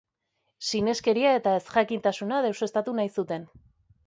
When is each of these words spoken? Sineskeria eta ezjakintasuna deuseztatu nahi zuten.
Sineskeria 0.67 1.33
eta 1.41 1.53
ezjakintasuna 1.59 2.41
deuseztatu 2.47 2.97
nahi 3.03 3.13
zuten. 3.19 3.47